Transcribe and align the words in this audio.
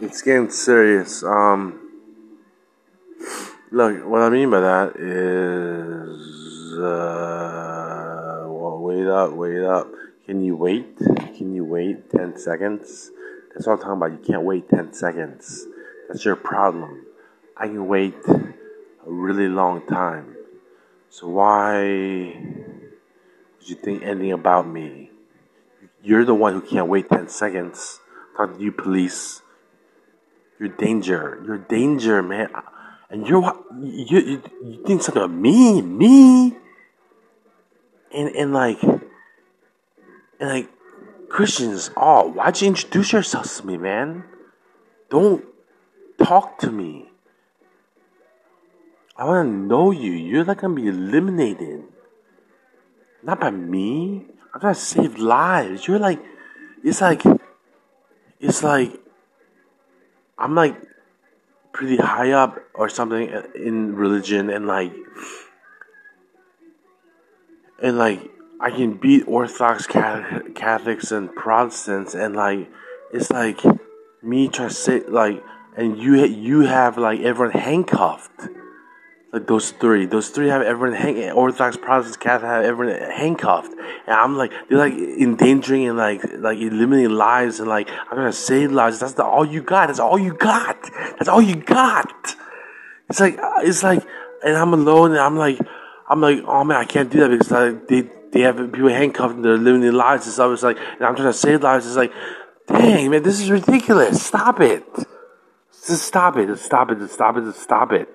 it's 0.00 0.22
getting 0.22 0.50
serious. 0.50 1.22
Um, 1.24 1.90
look, 3.70 4.04
what 4.06 4.22
I 4.22 4.28
mean 4.28 4.50
by 4.50 4.60
that 4.60 4.96
is, 4.96 6.78
uh, 6.78 8.44
well, 8.46 8.78
wait 8.80 9.06
up, 9.06 9.32
wait 9.32 9.62
up. 9.62 9.88
Can 10.26 10.44
you 10.44 10.56
wait? 10.56 10.96
Can 11.36 11.54
you 11.54 11.64
wait 11.64 12.10
10 12.10 12.38
seconds? 12.38 13.10
That's 13.52 13.66
what 13.66 13.74
I'm 13.74 13.78
talking 13.78 13.96
about. 13.96 14.12
You 14.12 14.18
can't 14.18 14.44
wait 14.44 14.68
10 14.68 14.92
seconds. 14.92 15.66
That's 16.06 16.24
your 16.24 16.36
problem. 16.36 17.04
I 17.56 17.66
can 17.66 17.88
wait 17.88 18.14
a 18.28 18.54
really 19.04 19.48
long 19.48 19.84
time. 19.86 20.36
So 21.10 21.28
why 21.28 21.80
would 23.58 23.68
you 23.68 23.74
think 23.74 24.02
anything 24.02 24.32
about 24.32 24.68
me? 24.68 25.10
You're 26.02 26.24
the 26.24 26.34
one 26.34 26.52
who 26.52 26.60
can't 26.60 26.88
wait 26.88 27.08
10 27.08 27.28
seconds. 27.28 28.00
Talk 28.36 28.56
to 28.56 28.62
you, 28.62 28.70
police. 28.70 29.42
You're 30.58 30.70
danger. 30.70 31.42
You're 31.44 31.58
danger, 31.58 32.22
man. 32.22 32.50
And 33.10 33.26
you're? 33.26 33.42
You, 33.80 34.18
you, 34.18 34.42
you 34.64 34.82
think 34.86 35.02
something 35.02 35.22
of 35.22 35.30
me? 35.30 35.82
Me? 35.82 36.56
And, 38.14 38.34
and 38.34 38.52
like, 38.52 38.82
and 38.82 39.00
like, 40.40 40.68
Christians, 41.28 41.90
oh, 41.96 42.28
why'd 42.32 42.60
you 42.60 42.68
introduce 42.68 43.12
yourselves 43.12 43.60
to 43.60 43.66
me, 43.66 43.76
man? 43.76 44.24
Don't 45.10 45.44
talk 46.22 46.58
to 46.60 46.70
me. 46.70 47.10
I 49.16 49.24
want 49.24 49.48
to 49.48 49.52
know 49.52 49.90
you. 49.90 50.12
You're 50.12 50.44
like 50.44 50.60
gonna 50.60 50.74
be 50.74 50.86
eliminated. 50.86 51.84
Not 53.22 53.40
by 53.40 53.50
me. 53.50 54.26
I'm 54.54 54.60
to 54.60 54.74
save 54.74 55.18
lives. 55.18 55.86
You're 55.86 55.98
like, 55.98 56.20
it's 56.82 57.00
like, 57.00 57.22
it's 58.40 58.62
like, 58.62 59.00
I'm 60.38 60.54
like 60.54 60.76
pretty 61.72 61.96
high 61.96 62.32
up 62.32 62.58
or 62.74 62.88
something 62.88 63.30
in 63.54 63.94
religion 63.96 64.50
and 64.50 64.66
like, 64.66 64.92
and 67.82 67.98
like, 67.98 68.30
I 68.60 68.70
can 68.70 68.94
beat 68.94 69.24
Orthodox 69.28 69.86
Catholics 69.86 71.12
and 71.12 71.34
Protestants 71.34 72.14
and 72.14 72.34
like, 72.34 72.68
it's 73.12 73.30
like 73.30 73.60
me 74.22 74.48
trying 74.48 74.68
to 74.68 74.74
say 74.74 75.00
like, 75.00 75.42
and 75.76 75.96
you 75.96 76.24
you 76.24 76.60
have 76.62 76.98
like 76.98 77.20
everyone 77.20 77.56
handcuffed 77.56 78.48
like 79.32 79.46
those 79.46 79.70
three. 79.72 80.06
Those 80.06 80.30
three 80.30 80.48
have 80.48 80.62
everyone 80.62 80.98
hang 80.98 81.30
Orthodox 81.30 81.76
Protestants, 81.76 82.16
Catholic 82.16 82.48
have 82.48 82.64
everyone 82.64 82.98
handcuffed. 83.10 83.72
And 84.06 84.14
I'm 84.14 84.36
like 84.36 84.52
they're 84.68 84.78
like 84.78 84.94
endangering 84.94 85.86
and 85.88 85.98
like 85.98 86.22
like 86.38 86.58
eliminating 86.58 87.10
lives 87.10 87.60
and 87.60 87.68
like 87.68 87.88
I'm 87.90 88.16
gonna 88.16 88.32
save 88.32 88.72
lives. 88.72 89.00
That's 89.00 89.14
the 89.14 89.24
all 89.24 89.44
you 89.44 89.62
got. 89.62 89.86
That's 89.86 90.00
all 90.00 90.18
you 90.18 90.34
got. 90.34 90.82
That's 91.18 91.28
all 91.28 91.42
you 91.42 91.56
got. 91.56 92.36
It's 93.08 93.20
like 93.20 93.38
uh, 93.38 93.60
it's 93.62 93.82
like 93.82 94.02
and 94.44 94.56
I'm 94.56 94.72
alone 94.72 95.12
and 95.12 95.20
I'm 95.20 95.36
like 95.36 95.58
I'm 96.08 96.20
like, 96.20 96.42
oh 96.46 96.64
man, 96.64 96.78
I 96.78 96.84
can't 96.84 97.10
do 97.10 97.20
that 97.20 97.28
because 97.28 97.50
like, 97.50 97.88
they 97.88 98.08
they 98.32 98.40
have 98.40 98.56
people 98.56 98.88
handcuffed 98.88 99.36
and 99.36 99.44
they're 99.44 99.56
living 99.56 99.80
their 99.80 99.92
lives 99.92 100.26
and 100.26 100.34
stuff. 100.34 100.52
It's 100.52 100.62
like 100.62 100.78
and 100.78 101.04
I'm 101.04 101.14
trying 101.16 101.28
to 101.28 101.32
save 101.32 101.62
lives. 101.62 101.86
It's 101.86 101.96
like, 101.96 102.12
dang 102.66 103.10
man, 103.10 103.22
this 103.22 103.40
is 103.40 103.50
ridiculous. 103.50 104.24
Stop 104.24 104.60
it. 104.60 104.84
Just 105.86 106.04
stop 106.04 106.36
it. 106.36 106.46
Just 106.46 106.64
stop 106.64 106.90
it. 106.90 106.98
Just 106.98 107.14
stop 107.14 107.36
it. 107.36 107.44
Just 107.44 107.60
stop 107.60 107.92
it. 107.92 108.08